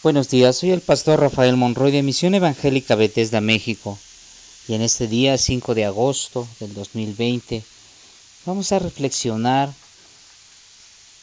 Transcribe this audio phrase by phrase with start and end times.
[0.00, 3.98] Buenos días, soy el pastor Rafael Monroy de Misión Evangélica Bethesda, México.
[4.68, 7.64] Y en este día 5 de agosto del 2020
[8.46, 9.74] vamos a reflexionar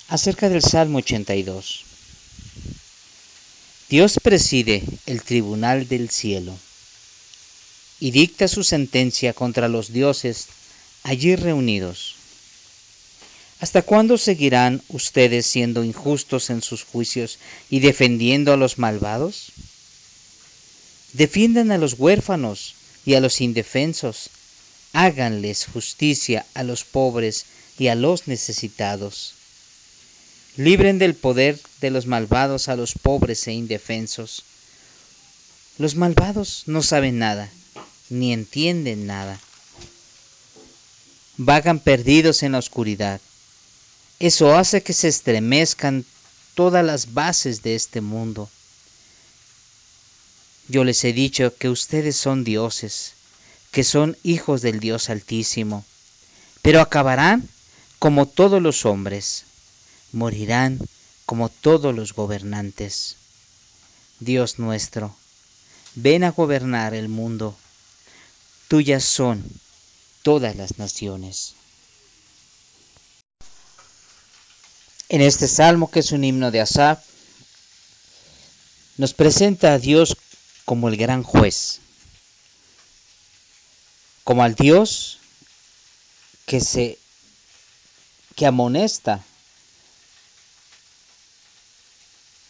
[0.09, 1.85] acerca del Salmo 82.
[3.88, 6.53] Dios preside el tribunal del cielo
[8.01, 10.47] y dicta su sentencia contra los dioses
[11.03, 12.15] allí reunidos.
[13.62, 19.54] ¿Hasta cuándo seguirán ustedes siendo injustos en sus juicios y defendiendo a los malvados?
[21.14, 24.30] Defiendan a los huérfanos y a los indefensos.
[24.91, 27.45] Háganles justicia a los pobres
[27.80, 29.34] y a los necesitados.
[30.58, 34.44] Libren del poder de los malvados a los pobres e indefensos.
[35.78, 37.50] Los malvados no saben nada,
[38.09, 39.40] ni entienden nada.
[41.38, 43.22] Vagan perdidos en la oscuridad
[44.20, 46.05] eso hace que se estremezcan
[46.54, 48.50] todas las bases de este mundo.
[50.68, 53.12] Yo les he dicho que ustedes son dioses,
[53.72, 55.86] que son hijos del Dios Altísimo,
[56.62, 57.48] pero acabarán
[58.00, 59.44] como todos los hombres,
[60.12, 60.80] morirán
[61.26, 63.17] como todos los gobernantes.
[64.20, 65.16] Dios nuestro,
[65.95, 67.56] ven a gobernar el mundo.
[68.70, 69.44] Tuyas son
[70.23, 71.54] todas las naciones.
[75.09, 77.03] En este salmo, que es un himno de Asaf,
[78.98, 80.17] nos presenta a Dios
[80.66, 81.80] como el gran juez,
[84.23, 85.20] como al Dios
[86.45, 86.98] que se
[88.36, 89.23] que amonesta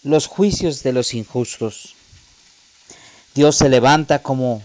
[0.03, 1.95] los juicios de los injustos.
[3.35, 4.63] Dios se levanta como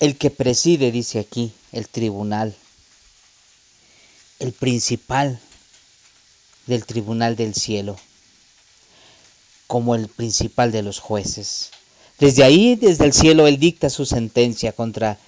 [0.00, 2.56] el que preside, dice aquí, el tribunal,
[4.38, 5.40] el principal
[6.66, 7.96] del tribunal del cielo,
[9.66, 11.70] como el principal de los jueces.
[12.18, 15.18] Desde ahí, desde el cielo, Él dicta su sentencia contra,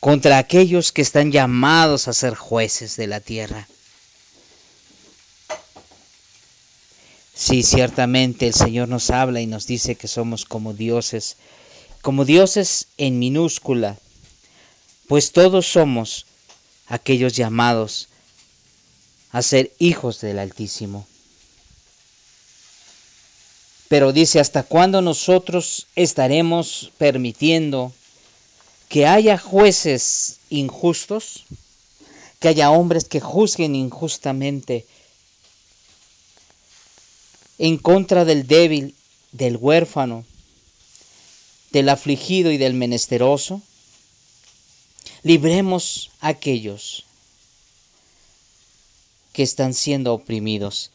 [0.00, 3.66] contra aquellos que están llamados a ser jueces de la tierra.
[7.34, 11.36] Sí, ciertamente el Señor nos habla y nos dice que somos como dioses,
[12.00, 13.96] como dioses en minúscula,
[15.08, 16.26] pues todos somos
[16.86, 18.08] aquellos llamados
[19.34, 21.08] a ser hijos del Altísimo.
[23.88, 27.92] Pero dice, ¿hasta cuándo nosotros estaremos permitiendo
[28.88, 31.46] que haya jueces injustos?
[32.38, 34.86] Que haya hombres que juzguen injustamente
[37.58, 38.94] en contra del débil,
[39.32, 40.24] del huérfano,
[41.72, 43.60] del afligido y del menesteroso?
[45.24, 47.04] Libremos a aquellos
[49.34, 50.92] que están siendo oprimidos.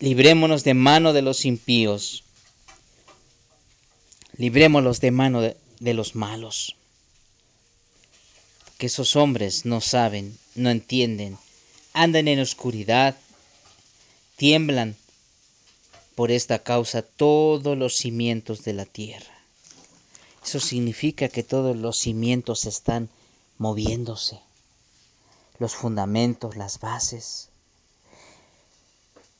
[0.00, 2.24] Librémonos de mano de los impíos.
[4.36, 6.74] Librémonos de mano de, de los malos.
[8.78, 11.38] Que esos hombres no saben, no entienden,
[11.92, 13.14] andan en oscuridad,
[14.36, 14.96] tiemblan
[16.14, 19.34] por esta causa todos los cimientos de la tierra.
[20.42, 23.10] Eso significa que todos los cimientos están
[23.58, 24.40] moviéndose,
[25.58, 27.50] los fundamentos, las bases.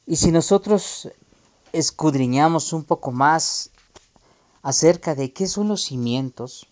[0.06, 1.10] Y si nosotros
[1.72, 3.70] escudriñamos un poco más
[4.62, 6.68] acerca de qué son los cimientos,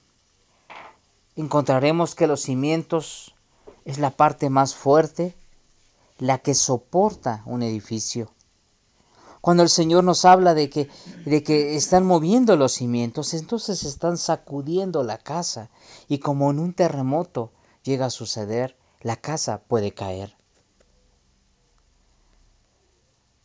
[1.35, 3.35] encontraremos que los cimientos
[3.85, 5.35] es la parte más fuerte,
[6.19, 8.31] la que soporta un edificio.
[9.41, 10.89] Cuando el Señor nos habla de que,
[11.27, 15.71] de que están moviendo los cimientos, entonces están sacudiendo la casa
[16.07, 17.51] y como en un terremoto
[17.83, 20.37] llega a suceder, la casa puede caer.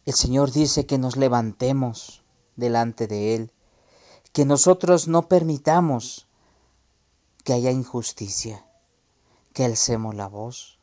[0.09, 2.23] El Señor dice que nos levantemos
[2.55, 3.51] delante de Él,
[4.33, 6.25] que nosotros no permitamos
[7.43, 8.65] que haya injusticia,
[9.53, 10.79] que alcemos la voz,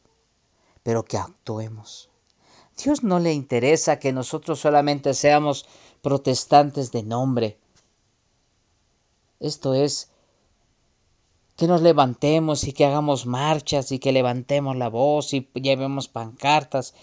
[0.85, 2.09] pero que actuemos.
[2.81, 5.67] Dios no le interesa que nosotros solamente seamos
[6.03, 7.59] protestantes de nombre.
[9.41, 10.09] Esto es,
[11.57, 16.95] que nos levantemos y que hagamos marchas y que levantemos la voz y llevemos pancartas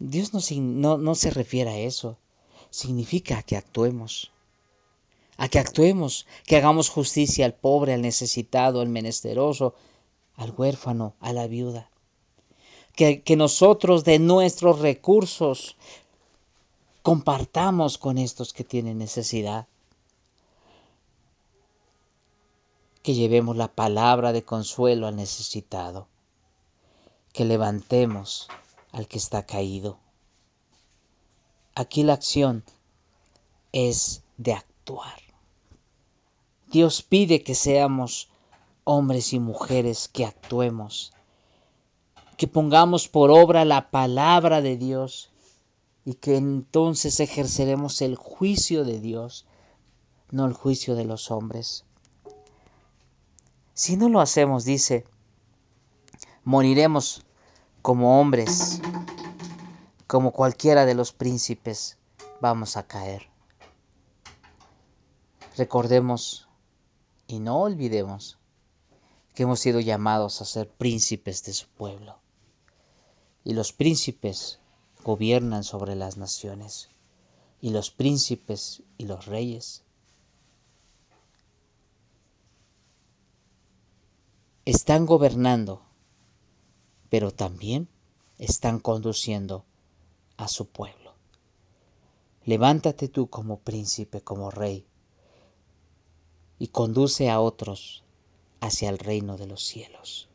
[0.00, 2.16] Dios no, se refiere a eso.
[2.70, 4.32] Significa que actuemos.
[5.36, 9.74] A que actuemos, que hagamos justicia al pobre, al necesitado, al menesteroso,
[10.36, 11.90] al huérfano, a la viuda.
[12.96, 15.76] Que nosotros de nuestros recursos
[17.02, 19.66] compartamos con estos que tienen necesidad.
[23.02, 26.08] Que llevemos la palabra de consuelo al necesitado.
[27.32, 28.48] Que levantemos
[28.92, 29.98] al que está caído.
[31.74, 32.64] Aquí la acción
[33.72, 35.20] es de actuar.
[36.66, 38.28] Dios pide que seamos
[38.84, 41.12] hombres y mujeres que actuemos,
[42.36, 45.30] que pongamos por obra la palabra de Dios
[46.04, 49.46] y que entonces ejerceremos el juicio de Dios,
[50.30, 51.84] no el juicio de los hombres.
[53.74, 55.04] Si no lo hacemos, dice,
[56.44, 57.24] moriremos
[57.82, 58.80] como hombres,
[60.06, 61.96] como cualquiera de los príncipes,
[62.40, 63.28] vamos a caer.
[65.56, 66.48] Recordemos
[67.26, 68.38] y no olvidemos
[69.34, 72.18] que hemos sido llamados a ser príncipes de su pueblo.
[73.44, 74.58] Y los príncipes
[75.04, 76.88] gobiernan sobre las naciones.
[77.60, 79.82] Y los príncipes y los reyes
[84.64, 85.82] están gobernando,
[87.10, 87.88] pero también
[88.38, 89.64] están conduciendo
[90.36, 91.14] a su pueblo.
[92.46, 94.86] Levántate tú como príncipe, como rey,
[96.58, 98.02] y conduce a otros
[98.60, 100.28] hacia el reino de los cielos.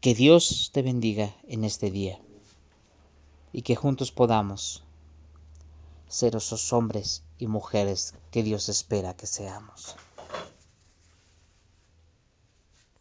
[0.00, 2.20] Que Dios te bendiga en este día
[3.52, 4.82] y que juntos podamos
[6.08, 9.96] ser esos hombres y mujeres que Dios espera que seamos.